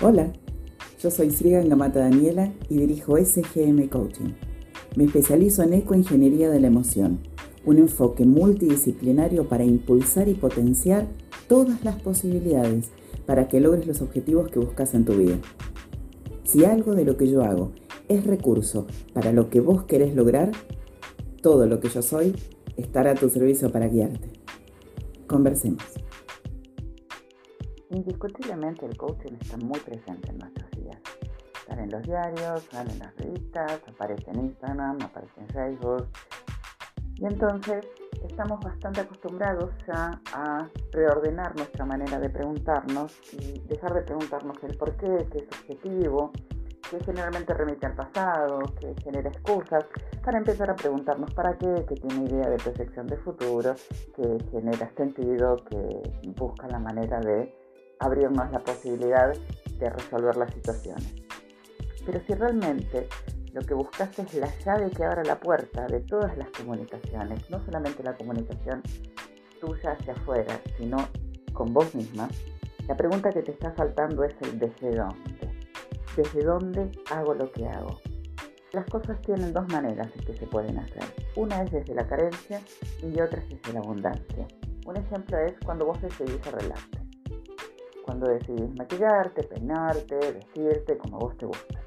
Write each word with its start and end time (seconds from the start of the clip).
Hola, 0.00 0.32
yo 1.00 1.10
soy 1.10 1.28
Srigan 1.32 1.68
Gamata 1.68 1.98
Daniela 1.98 2.52
y 2.68 2.76
dirijo 2.76 3.16
SGM 3.16 3.88
Coaching. 3.88 4.30
Me 4.94 5.06
especializo 5.06 5.64
en 5.64 5.74
ecoingeniería 5.74 6.50
de 6.50 6.60
la 6.60 6.68
emoción, 6.68 7.18
un 7.64 7.78
enfoque 7.78 8.24
multidisciplinario 8.24 9.48
para 9.48 9.64
impulsar 9.64 10.28
y 10.28 10.34
potenciar 10.34 11.08
todas 11.48 11.82
las 11.82 12.00
posibilidades 12.00 12.90
para 13.26 13.48
que 13.48 13.58
logres 13.58 13.88
los 13.88 14.00
objetivos 14.00 14.52
que 14.52 14.60
buscas 14.60 14.94
en 14.94 15.04
tu 15.04 15.14
vida. 15.14 15.36
Si 16.44 16.64
algo 16.64 16.94
de 16.94 17.04
lo 17.04 17.16
que 17.16 17.28
yo 17.28 17.42
hago 17.42 17.72
es 18.06 18.24
recurso 18.24 18.86
para 19.14 19.32
lo 19.32 19.50
que 19.50 19.58
vos 19.58 19.82
querés 19.82 20.14
lograr, 20.14 20.52
todo 21.42 21.66
lo 21.66 21.80
que 21.80 21.88
yo 21.88 22.02
soy 22.02 22.36
estará 22.76 23.10
a 23.10 23.16
tu 23.16 23.28
servicio 23.30 23.72
para 23.72 23.88
guiarte. 23.88 24.28
Conversemos. 25.26 25.82
Indiscutiblemente 27.98 28.86
el 28.86 28.96
coaching 28.96 29.32
está 29.40 29.56
muy 29.56 29.80
presente 29.80 30.30
en 30.30 30.38
nuestros 30.38 30.70
días. 30.70 30.98
Sale 31.66 31.82
en 31.82 31.90
los 31.90 32.02
diarios, 32.04 32.62
sale 32.70 32.92
en 32.92 33.00
las 33.00 33.16
revistas, 33.16 33.80
aparece 33.88 34.30
en 34.30 34.38
Instagram, 34.38 34.98
aparece 35.02 35.40
en 35.40 35.48
Facebook. 35.48 36.06
Y 37.16 37.26
entonces 37.26 37.84
estamos 38.24 38.60
bastante 38.60 39.00
acostumbrados 39.00 39.72
ya 39.88 40.20
a 40.32 40.68
reordenar 40.92 41.56
nuestra 41.56 41.84
manera 41.84 42.20
de 42.20 42.30
preguntarnos 42.30 43.18
y 43.32 43.58
dejar 43.66 43.92
de 43.94 44.02
preguntarnos 44.02 44.56
el 44.62 44.78
por 44.78 44.96
qué, 44.96 45.26
qué 45.32 45.38
es 45.38 45.48
objetivo, 45.48 46.30
que 46.88 47.02
generalmente 47.02 47.52
remite 47.52 47.84
al 47.84 47.96
pasado, 47.96 48.60
que 48.78 48.94
genera 49.02 49.28
excusas, 49.28 49.84
para 50.24 50.38
empezar 50.38 50.70
a 50.70 50.76
preguntarnos 50.76 51.34
para 51.34 51.58
qué, 51.58 51.84
que 51.88 51.96
tiene 51.96 52.26
idea 52.30 52.48
de 52.48 52.58
proyección 52.58 53.08
de 53.08 53.16
futuro, 53.16 53.74
que 54.14 54.38
genera 54.52 54.88
sentido, 54.96 55.56
que 55.68 56.30
busca 56.36 56.68
la 56.68 56.78
manera 56.78 57.18
de 57.18 57.67
abrirnos 58.00 58.50
la 58.50 58.60
posibilidad 58.60 59.34
de 59.78 59.90
resolver 59.90 60.36
las 60.36 60.52
situaciones. 60.52 61.14
Pero 62.04 62.20
si 62.26 62.34
realmente 62.34 63.08
lo 63.52 63.62
que 63.62 63.74
buscas 63.74 64.18
es 64.18 64.34
la 64.34 64.48
llave 64.64 64.90
que 64.90 65.04
abra 65.04 65.24
la 65.24 65.38
puerta 65.38 65.86
de 65.86 66.00
todas 66.00 66.36
las 66.36 66.48
comunicaciones, 66.50 67.48
no 67.50 67.64
solamente 67.64 68.02
la 68.02 68.16
comunicación 68.16 68.82
tuya 69.60 69.92
hacia 69.92 70.12
afuera, 70.12 70.60
sino 70.76 70.96
con 71.52 71.72
vos 71.72 71.94
misma, 71.94 72.28
la 72.86 72.96
pregunta 72.96 73.30
que 73.30 73.42
te 73.42 73.52
está 73.52 73.72
faltando 73.72 74.24
es 74.24 74.34
el 74.42 74.58
desde 74.58 74.94
dónde. 74.94 75.68
¿Desde 76.16 76.42
dónde 76.42 76.90
hago 77.10 77.34
lo 77.34 77.50
que 77.52 77.66
hago? 77.66 78.00
Las 78.72 78.86
cosas 78.86 79.20
tienen 79.22 79.52
dos 79.52 79.68
maneras 79.68 80.08
en 80.14 80.24
que 80.24 80.34
se 80.34 80.46
pueden 80.46 80.78
hacer. 80.78 81.04
Una 81.36 81.62
es 81.62 81.70
desde 81.70 81.94
la 81.94 82.06
carencia 82.06 82.60
y 83.02 83.20
otra 83.20 83.40
es 83.40 83.48
desde 83.48 83.72
la 83.72 83.80
abundancia. 83.80 84.46
Un 84.86 84.96
ejemplo 84.96 85.38
es 85.38 85.54
cuando 85.64 85.86
vos 85.86 86.00
decidís 86.00 86.46
arreglarte 86.46 87.07
cuando 88.08 88.26
decidís 88.26 88.74
maquillarte, 88.74 89.42
peinarte, 89.42 90.16
vestirte 90.16 90.96
como 90.96 91.18
vos 91.18 91.36
te 91.36 91.44
gusta. 91.44 91.78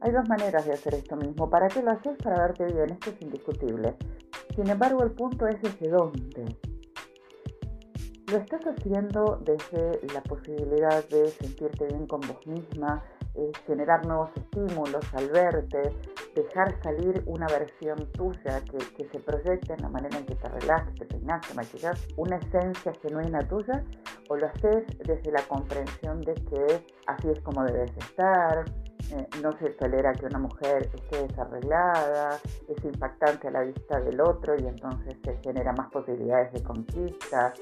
Hay 0.00 0.10
dos 0.10 0.28
maneras 0.28 0.66
de 0.66 0.72
hacer 0.72 0.94
esto 0.94 1.14
mismo. 1.14 1.48
¿Para 1.48 1.68
qué 1.68 1.80
lo 1.80 1.92
haces? 1.92 2.16
Para 2.20 2.42
verte 2.42 2.64
bien, 2.64 2.90
esto 2.90 3.10
es 3.10 3.22
indiscutible. 3.22 3.94
Sin 4.56 4.68
embargo, 4.68 5.04
el 5.04 5.12
punto 5.12 5.46
es 5.46 5.62
desde 5.62 5.88
dónde. 5.88 6.56
Lo 8.26 8.38
estás 8.38 8.62
haciendo 8.66 9.40
desde 9.44 10.04
la 10.12 10.20
posibilidad 10.24 11.08
de 11.08 11.28
sentirte 11.28 11.86
bien 11.86 12.08
con 12.08 12.22
vos 12.22 12.44
misma, 12.44 13.04
eh, 13.36 13.52
generar 13.64 14.04
nuevos 14.04 14.30
estímulos 14.34 15.04
al 15.14 15.28
verte, 15.30 15.94
dejar 16.34 16.82
salir 16.82 17.22
una 17.26 17.46
versión 17.46 18.10
tuya 18.10 18.60
que, 18.64 18.78
que, 18.96 19.08
se 19.10 19.20
proyecte 19.20 19.74
en 19.74 19.82
la 19.82 19.88
manera 19.90 20.18
en 20.18 20.26
que 20.26 20.34
te 20.34 20.48
relajas, 20.48 20.92
te 20.96 21.04
peinas, 21.04 21.46
te 21.46 21.54
maquillas, 21.54 22.08
una 22.16 22.36
esencia 22.36 22.92
genuina 23.00 23.46
tuya, 23.46 23.84
o 24.32 24.36
lo 24.36 24.46
haces 24.46 24.84
desde 25.04 25.30
la 25.30 25.42
comprensión 25.42 26.22
de 26.22 26.34
que 26.34 26.86
así 27.06 27.28
es 27.28 27.40
como 27.40 27.64
debes 27.64 27.94
estar, 27.98 28.64
eh, 29.10 29.28
no 29.42 29.52
se 29.58 29.70
tolera 29.70 30.12
que 30.14 30.24
una 30.24 30.38
mujer 30.38 30.88
esté 30.94 31.26
desarreglada, 31.26 32.38
es 32.66 32.84
impactante 32.84 33.48
a 33.48 33.50
la 33.50 33.60
vista 33.60 34.00
del 34.00 34.20
otro 34.22 34.54
y 34.58 34.66
entonces 34.66 35.16
se 35.22 35.36
genera 35.42 35.72
más 35.74 35.90
posibilidades 35.90 36.50
de 36.54 36.62
conquista, 36.62 37.52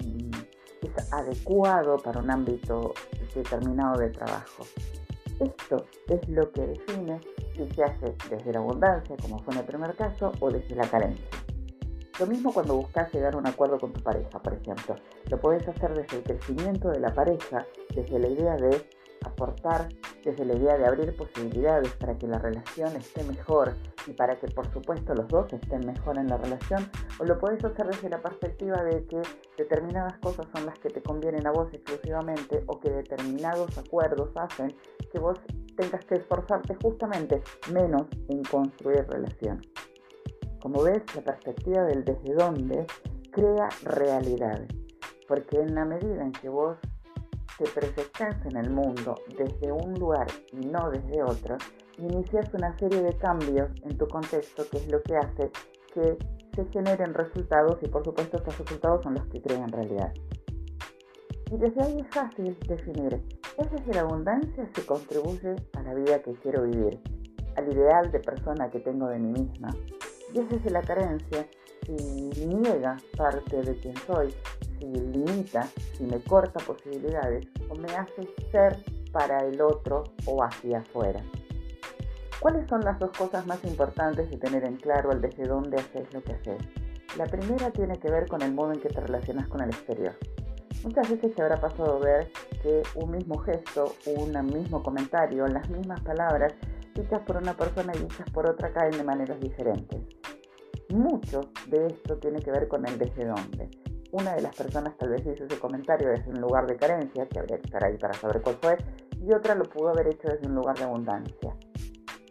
mm, 0.00 0.30
es 0.82 1.12
adecuado 1.12 1.96
para 1.96 2.20
un 2.20 2.30
ámbito 2.30 2.92
determinado 3.34 3.98
de 3.98 4.10
trabajo. 4.10 4.64
Esto 5.40 5.86
es 6.08 6.28
lo 6.28 6.52
que 6.52 6.66
define 6.66 7.20
si 7.56 7.66
se 7.74 7.84
hace 7.84 8.14
desde 8.28 8.52
la 8.52 8.58
abundancia, 8.58 9.16
como 9.16 9.38
fue 9.38 9.54
en 9.54 9.60
el 9.60 9.66
primer 9.66 9.94
caso, 9.96 10.32
o 10.40 10.50
desde 10.50 10.74
la 10.74 10.86
carencia. 10.88 11.41
Lo 12.20 12.26
mismo 12.26 12.52
cuando 12.52 12.76
buscas 12.76 13.12
llegar 13.12 13.34
a 13.34 13.38
un 13.38 13.46
acuerdo 13.46 13.78
con 13.78 13.92
tu 13.92 14.02
pareja, 14.02 14.38
por 14.38 14.52
ejemplo. 14.52 14.96
Lo 15.30 15.40
puedes 15.40 15.66
hacer 15.66 15.94
desde 15.94 16.18
el 16.18 16.22
crecimiento 16.22 16.90
de 16.90 17.00
la 17.00 17.12
pareja, 17.14 17.66
desde 17.94 18.18
la 18.18 18.28
idea 18.28 18.56
de 18.56 18.86
aportar, 19.24 19.88
desde 20.24 20.44
la 20.44 20.54
idea 20.54 20.76
de 20.76 20.86
abrir 20.86 21.16
posibilidades 21.16 21.90
para 21.94 22.18
que 22.18 22.26
la 22.26 22.38
relación 22.38 22.94
esté 22.96 23.24
mejor 23.24 23.74
y 24.06 24.12
para 24.12 24.38
que 24.38 24.48
por 24.48 24.70
supuesto 24.72 25.14
los 25.14 25.28
dos 25.28 25.52
estén 25.52 25.86
mejor 25.86 26.18
en 26.18 26.28
la 26.28 26.36
relación, 26.36 26.90
o 27.18 27.24
lo 27.24 27.38
puedes 27.38 27.64
hacer 27.64 27.86
desde 27.86 28.08
la 28.08 28.20
perspectiva 28.20 28.82
de 28.82 29.06
que 29.06 29.22
determinadas 29.56 30.18
cosas 30.18 30.46
son 30.54 30.66
las 30.66 30.78
que 30.78 30.90
te 30.90 31.02
convienen 31.02 31.46
a 31.46 31.52
vos 31.52 31.72
exclusivamente 31.72 32.62
o 32.66 32.80
que 32.80 32.90
determinados 32.90 33.78
acuerdos 33.78 34.30
hacen 34.36 34.74
que 35.10 35.18
vos 35.18 35.38
tengas 35.76 36.04
que 36.04 36.16
esforzarte 36.16 36.76
justamente 36.82 37.42
menos 37.72 38.06
en 38.28 38.42
construir 38.44 39.06
relación. 39.08 39.62
Como 40.62 40.84
ves, 40.84 41.02
la 41.16 41.22
perspectiva 41.22 41.82
del 41.82 42.04
desde 42.04 42.34
dónde 42.34 42.86
crea 43.32 43.68
realidades, 43.82 44.68
porque 45.26 45.60
en 45.60 45.74
la 45.74 45.84
medida 45.84 46.22
en 46.22 46.30
que 46.30 46.48
vos 46.48 46.78
te 47.58 47.64
proyectas 47.64 48.36
en 48.46 48.56
el 48.56 48.70
mundo 48.70 49.16
desde 49.36 49.72
un 49.72 49.94
lugar 49.94 50.28
y 50.52 50.64
no 50.66 50.88
desde 50.88 51.20
otro, 51.20 51.56
inicias 51.98 52.54
una 52.54 52.78
serie 52.78 53.02
de 53.02 53.16
cambios 53.16 53.70
en 53.82 53.98
tu 53.98 54.06
contexto 54.06 54.62
que 54.70 54.76
es 54.76 54.88
lo 54.88 55.02
que 55.02 55.16
hace 55.16 55.50
que 55.92 56.16
se 56.54 56.64
generen 56.66 57.12
resultados 57.12 57.78
y 57.82 57.88
por 57.88 58.04
supuesto 58.04 58.36
estos 58.36 58.56
resultados 58.58 59.02
son 59.02 59.14
los 59.14 59.26
que 59.26 59.42
crean 59.42 59.68
realidad. 59.68 60.12
Y 61.50 61.56
desde 61.56 61.82
ahí 61.82 62.00
es 62.00 62.14
fácil 62.14 62.56
definir, 62.68 63.20
¿es 63.58 63.70
desde 63.70 63.94
la 63.94 64.02
abundancia 64.02 64.70
se 64.72 64.86
contribuye 64.86 65.56
a 65.76 65.82
la 65.82 65.94
vida 65.94 66.22
que 66.22 66.32
quiero 66.34 66.62
vivir, 66.62 67.00
al 67.56 67.70
ideal 67.70 68.12
de 68.12 68.20
persona 68.20 68.70
que 68.70 68.78
tengo 68.78 69.08
de 69.08 69.18
mí 69.18 69.32
misma? 69.32 69.68
Y 70.34 70.38
es 70.38 70.72
la 70.72 70.80
carencia, 70.80 71.46
si 71.84 72.46
niega 72.46 72.96
parte 73.16 73.60
de 73.60 73.76
quien 73.76 73.94
soy, 74.06 74.34
si 74.78 74.86
limita, 74.86 75.62
si 75.96 76.04
me 76.04 76.20
corta 76.20 76.58
posibilidades 76.64 77.46
o 77.68 77.74
me 77.74 77.92
hace 77.94 78.28
ser 78.50 78.78
para 79.12 79.44
el 79.44 79.60
otro 79.60 80.04
o 80.26 80.42
hacia 80.42 80.78
afuera. 80.78 81.22
¿Cuáles 82.40 82.66
son 82.68 82.80
las 82.80 82.98
dos 82.98 83.10
cosas 83.16 83.46
más 83.46 83.62
importantes 83.64 84.30
de 84.30 84.38
tener 84.38 84.64
en 84.64 84.76
claro 84.76 85.10
al 85.10 85.20
desde 85.20 85.46
dónde 85.46 85.76
haces 85.76 86.12
lo 86.14 86.22
que 86.22 86.32
haces? 86.32 86.58
La 87.16 87.26
primera 87.26 87.70
tiene 87.70 87.98
que 87.98 88.10
ver 88.10 88.26
con 88.26 88.40
el 88.40 88.54
modo 88.54 88.72
en 88.72 88.80
que 88.80 88.88
te 88.88 89.00
relacionas 89.00 89.48
con 89.48 89.60
el 89.60 89.68
exterior. 89.68 90.16
Muchas 90.82 91.10
veces 91.10 91.34
te 91.34 91.42
habrá 91.42 91.60
pasado 91.60 92.00
ver 92.00 92.32
que 92.62 92.82
un 92.94 93.12
mismo 93.12 93.38
gesto, 93.38 93.94
un 94.16 94.32
mismo 94.46 94.82
comentario, 94.82 95.46
las 95.46 95.68
mismas 95.68 96.00
palabras, 96.00 96.54
dichas 96.94 97.20
por 97.20 97.36
una 97.36 97.54
persona 97.54 97.92
y 97.94 97.98
dichas 98.00 98.28
por 98.30 98.48
otra 98.48 98.72
caen 98.72 98.92
de 98.92 99.04
maneras 99.04 99.38
diferentes. 99.38 100.00
Mucho 100.92 101.40
de 101.68 101.86
esto 101.86 102.18
tiene 102.18 102.40
que 102.40 102.50
ver 102.50 102.68
con 102.68 102.86
el 102.86 102.98
desde 102.98 103.24
dónde. 103.24 103.70
Una 104.10 104.34
de 104.34 104.42
las 104.42 104.54
personas 104.54 104.94
tal 104.98 105.08
vez 105.08 105.22
hizo 105.22 105.44
ese 105.44 105.58
comentario 105.58 106.10
desde 106.10 106.30
un 106.30 106.40
lugar 106.40 106.66
de 106.66 106.76
carencia, 106.76 107.26
que 107.26 107.38
habría 107.38 107.56
que 107.56 107.64
estar 107.64 107.82
ahí 107.82 107.96
para 107.96 108.12
saber 108.12 108.42
cuál 108.42 108.56
fue, 108.60 108.76
y 109.18 109.32
otra 109.32 109.54
lo 109.54 109.64
pudo 109.64 109.88
haber 109.88 110.08
hecho 110.08 110.28
desde 110.28 110.46
un 110.46 110.54
lugar 110.54 110.76
de 110.76 110.84
abundancia. 110.84 111.56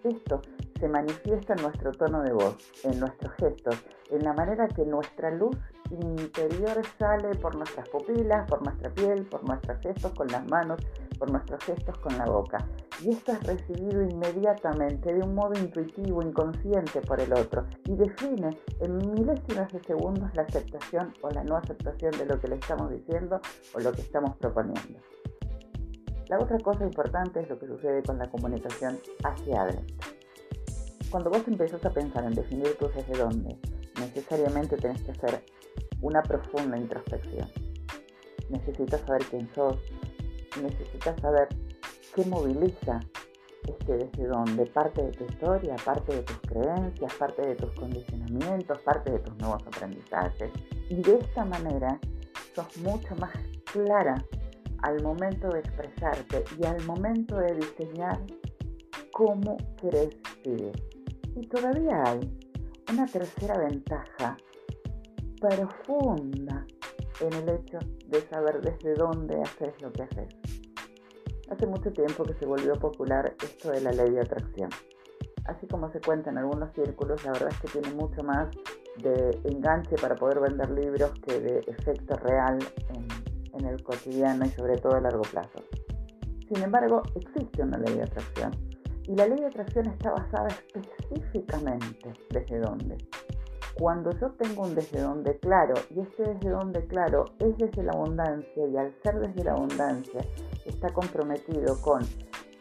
Esto 0.04 0.42
se 0.80 0.88
manifiesta 0.88 1.54
en 1.56 1.64
nuestro 1.64 1.92
tono 1.92 2.22
de 2.22 2.34
voz, 2.34 2.56
en 2.84 3.00
nuestros 3.00 3.34
gestos, 3.34 3.84
en 4.12 4.24
la 4.24 4.34
manera 4.34 4.68
que 4.68 4.86
nuestra 4.86 5.32
luz 5.32 5.58
interior 5.90 6.82
sale 7.00 7.34
por 7.36 7.56
nuestras 7.56 7.90
pupilas, 7.90 8.48
por 8.48 8.64
nuestra 8.64 8.92
piel, 8.92 9.26
por 9.26 9.44
nuestros 9.44 9.80
gestos 9.80 10.12
con 10.14 10.28
las 10.28 10.48
manos, 10.50 10.80
por 11.18 11.32
nuestros 11.32 11.64
gestos 11.64 11.98
con 11.98 12.16
la 12.16 12.26
boca. 12.26 12.60
Y 13.04 13.10
esto 13.10 13.32
es 13.32 13.44
recibido 13.44 14.04
inmediatamente 14.04 15.12
de 15.12 15.24
un 15.24 15.34
modo 15.34 15.60
intuitivo, 15.60 16.22
inconsciente 16.22 17.02
por 17.02 17.20
el 17.20 17.34
otro, 17.34 17.66
y 17.86 17.96
define 17.96 18.56
en 18.80 18.98
milésimas 18.98 19.72
de 19.72 19.82
segundos 19.84 20.30
la 20.36 20.44
aceptación 20.44 21.12
o 21.22 21.30
la 21.32 21.44
no 21.44 21.58
aceptación 21.58 22.12
de 22.12 22.26
lo 22.26 22.40
que 22.40 22.48
le 22.48 22.56
estamos 22.56 22.92
diciendo 22.92 23.42
o 23.74 23.80
lo 23.80 23.92
que 23.92 24.02
estamos 24.02 24.36
proponiendo. 24.38 25.00
La 26.28 26.40
otra 26.40 26.60
cosa 26.60 26.86
importante 26.86 27.42
es 27.42 27.50
lo 27.50 27.58
que 27.58 27.68
sucede 27.68 28.04
con 28.04 28.20
la 28.20 28.30
comunicación 28.30 29.00
hacia 29.24 29.64
adentro. 29.64 30.08
Cuando 31.10 31.30
vos 31.30 31.42
empezás 31.48 31.84
a 31.84 31.90
pensar 31.90 32.24
en 32.24 32.36
definir 32.36 32.78
tu 32.78 32.88
desde 32.88 33.18
dónde, 33.18 33.58
necesariamente 34.00 34.78
tenés 34.78 35.02
que 35.02 35.12
hacer 35.12 35.44
una 36.02 36.22
profunda 36.22 36.78
introspección. 36.78 37.50
Necesitas 38.50 39.02
saber 39.02 39.26
quién 39.26 39.50
sos, 39.54 39.78
necesitas 40.62 41.20
saber 41.20 41.50
qué 42.14 42.26
moviliza 42.26 43.00
este 43.68 43.98
desde 43.98 44.28
dónde, 44.28 44.66
parte 44.68 45.04
de 45.04 45.12
tu 45.12 45.26
historia, 45.26 45.76
parte 45.86 46.16
de 46.16 46.24
tus 46.24 46.40
creencias, 46.42 47.14
parte 47.16 47.42
de 47.42 47.56
tus 47.56 47.72
condicionamientos, 47.72 48.80
parte 48.80 49.12
de 49.12 49.20
tus 49.20 49.36
nuevos 49.38 49.62
aprendizajes. 49.68 50.52
Y 50.90 51.02
de 51.02 51.16
esta 51.18 51.46
manera 51.46 52.00
sos 52.56 52.78
mucho 52.78 53.16
más 53.16 53.32
clara 53.72 54.24
al 54.82 55.02
momento 55.04 55.48
de 55.50 55.60
expresarte 55.60 56.44
y 56.60 56.66
al 56.66 56.84
momento 56.86 57.38
de 57.38 57.56
diseñar 57.56 58.20
cómo 59.12 59.58
querés 59.80 60.18
vivir. 60.44 60.72
Y 61.36 61.48
todavía 61.48 62.04
hay 62.04 62.20
una 62.92 63.06
tercera 63.06 63.58
ventaja 63.58 64.36
profunda 65.40 66.66
en 67.20 67.34
el 67.34 67.50
hecho 67.50 67.80
de 68.08 68.22
saber 68.28 68.62
desde 68.62 68.96
dónde 68.96 69.42
haces 69.42 69.80
lo 69.82 69.92
que 69.92 70.04
haces. 70.04 70.61
Hace 71.52 71.68
mucho 71.68 71.92
tiempo 71.92 72.24
que 72.24 72.34
se 72.36 72.46
volvió 72.46 72.76
popular 72.76 73.36
esto 73.44 73.72
de 73.72 73.82
la 73.82 73.92
ley 73.92 74.10
de 74.12 74.22
atracción. 74.22 74.70
Así 75.44 75.68
como 75.68 75.92
se 75.92 76.00
cuenta 76.00 76.30
en 76.30 76.38
algunos 76.38 76.74
círculos, 76.74 77.26
la 77.26 77.34
verdad 77.34 77.50
es 77.52 77.60
que 77.60 77.80
tiene 77.80 77.94
mucho 77.94 78.24
más 78.24 78.48
de 79.04 79.38
enganche 79.44 79.98
para 79.98 80.16
poder 80.16 80.40
vender 80.40 80.70
libros 80.70 81.12
que 81.20 81.42
de 81.42 81.60
efecto 81.68 82.16
real 82.16 82.58
en, 82.94 83.66
el 83.66 83.84
cotidiano 83.84 84.46
y 84.46 84.50
sobre 84.50 84.78
todo 84.78 84.96
a 84.96 85.02
largo 85.02 85.24
plazo. 85.24 85.60
Sin 86.48 86.64
embargo, 86.64 87.04
existe 87.16 87.62
una 87.62 87.78
ley 87.78 87.96
de 87.96 88.04
atracción 88.04 88.52
y 89.04 89.16
la 89.16 89.28
ley 89.28 89.38
de 89.38 89.48
atracción 89.48 89.88
está 89.88 90.12
basada 90.12 90.48
específicamente 90.48 92.14
desde 92.30 92.60
dónde. 92.60 92.98
Cuando 93.82 94.12
yo 94.20 94.30
tengo 94.34 94.62
un 94.62 94.76
desde 94.76 95.02
dónde 95.02 95.40
claro 95.40 95.74
y 95.90 96.02
este 96.02 96.22
desde 96.22 96.52
dónde 96.52 96.86
claro 96.86 97.26
es 97.40 97.58
desde 97.58 97.82
la 97.82 97.94
abundancia 97.94 98.68
y 98.68 98.78
al 98.78 98.94
ser 99.02 99.20
desde 99.20 99.44
la 99.44 99.54
abundancia 99.54 100.22
está 100.66 100.94
comprometido 100.94 101.82
con 101.82 102.04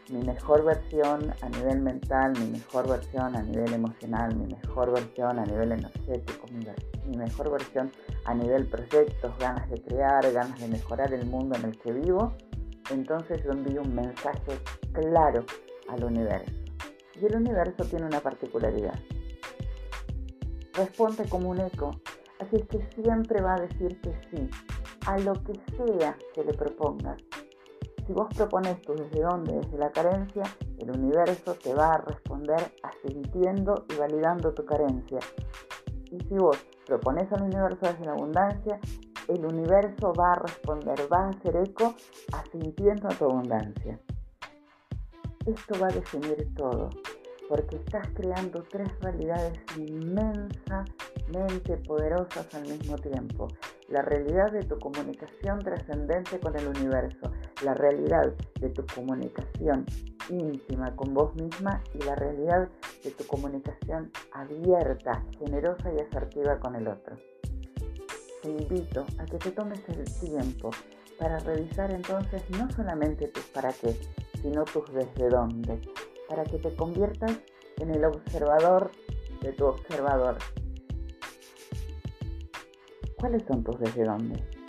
mi 0.09 0.23
mejor 0.23 0.65
versión 0.65 1.31
a 1.43 1.49
nivel 1.51 1.83
mental, 1.83 2.33
mi 2.39 2.53
mejor 2.53 2.89
versión 2.89 3.37
a 3.37 3.43
nivel 3.43 3.71
emocional, 3.71 4.35
mi 4.35 4.47
mejor 4.47 4.93
versión 4.93 5.39
a 5.39 5.45
nivel 5.45 5.73
energético, 5.73 6.47
mi, 7.07 7.19
mejor 7.19 7.51
versión 7.51 7.93
a 8.25 8.33
nivel 8.33 8.67
proyectos, 8.67 9.37
ganas 9.39 9.69
de 9.69 9.79
crear, 9.83 10.23
ganas 10.33 10.59
de 10.59 10.69
mejorar 10.69 11.13
el 11.13 11.27
mundo 11.27 11.55
en 11.59 11.67
el 11.67 11.79
que 11.81 11.93
vivo, 11.93 12.33
entonces 12.91 13.45
yo 13.45 13.51
envío 13.51 13.83
un 13.83 13.95
mensaje 13.95 14.59
claro 14.95 15.45
al 15.91 16.03
universo. 16.03 16.51
Y 17.21 17.27
el 17.27 17.37
universo 17.37 17.85
tiene 17.85 18.07
una 18.07 18.21
particularidad. 18.21 18.99
Responde 20.81 21.29
como 21.29 21.51
un 21.51 21.61
eco, 21.61 21.91
así 22.39 22.57
es 22.57 22.67
que 22.69 23.03
siempre 23.03 23.43
va 23.43 23.55
a 23.55 23.61
decir 23.61 24.01
sí 24.31 24.49
a 25.07 25.19
lo 25.19 25.35
que 25.45 25.53
sea 25.77 26.17
que 26.35 26.45
le 26.45 26.55
propongas 26.55 27.19
si 28.11 28.15
vos 28.15 28.27
propones 28.35 28.83
tú 28.83 28.93
desde 28.95 29.23
dónde, 29.23 29.53
desde 29.53 29.79
la 29.79 29.93
carencia, 29.93 30.43
el 30.81 30.91
universo 30.91 31.55
te 31.55 31.73
va 31.73 31.95
a 31.95 31.99
responder 31.99 32.75
asintiendo 32.83 33.85
y 33.89 33.95
validando 33.99 34.53
tu 34.53 34.65
carencia. 34.65 35.21
Y 36.11 36.19
si 36.19 36.35
vos 36.35 36.59
propones 36.87 37.33
al 37.33 37.43
universo 37.43 37.79
desde 37.83 38.05
la 38.05 38.15
abundancia, 38.15 38.81
el 39.29 39.47
universo 39.47 40.13
va 40.13 40.33
a 40.33 40.39
responder, 40.41 40.99
va 41.13 41.27
a 41.27 41.29
hacer 41.29 41.55
eco 41.55 41.95
asintiendo 42.33 43.07
a 43.07 43.13
tu 43.13 43.27
abundancia. 43.27 44.01
Esto 45.47 45.79
va 45.81 45.87
a 45.87 45.93
definir 45.93 46.53
todo, 46.57 46.91
porque 47.51 47.77
estás 47.79 48.07
creando 48.15 48.63
tres 48.71 48.89
realidades 49.01 49.59
inmensamente 49.77 51.77
poderosas 51.85 52.55
al 52.55 52.63
mismo 52.63 52.97
tiempo. 52.97 53.49
La 53.89 54.03
realidad 54.03 54.53
de 54.53 54.63
tu 54.63 54.79
comunicación 54.79 55.59
trascendente 55.59 56.39
con 56.39 56.57
el 56.57 56.69
universo, 56.69 57.33
la 57.65 57.75
realidad 57.75 58.33
de 58.61 58.71
tu 58.71 58.87
comunicación 58.95 59.85
íntima 60.29 60.95
con 60.95 61.13
vos 61.13 61.35
misma 61.35 61.83
y 61.93 62.05
la 62.05 62.15
realidad 62.15 62.69
de 63.03 63.11
tu 63.11 63.27
comunicación 63.27 64.13
abierta, 64.33 65.25
generosa 65.41 65.93
y 65.93 66.03
asertiva 66.03 66.61
con 66.61 66.77
el 66.77 66.87
otro. 66.87 67.17
Te 68.43 68.49
invito 68.49 69.05
a 69.19 69.25
que 69.25 69.39
te 69.39 69.51
tomes 69.51 69.81
el 69.89 70.05
tiempo 70.21 70.71
para 71.19 71.41
revisar 71.41 71.91
entonces 71.91 72.49
no 72.51 72.71
solamente 72.71 73.27
tus 73.27 73.45
para 73.47 73.73
qué, 73.73 73.97
sino 74.41 74.65
tus 74.65 74.85
desde 74.95 75.29
dónde, 75.29 75.81
para 76.31 76.45
que 76.45 76.59
te 76.59 76.73
conviertas 76.77 77.41
en 77.79 77.91
el 77.91 78.05
observador 78.05 78.93
de 79.41 79.53
tu 79.53 79.67
observador. 79.67 80.39
¿Cuáles 83.19 83.43
son 83.49 83.65
tus 83.65 83.81
desde 83.81 84.05
dónde? 84.05 84.60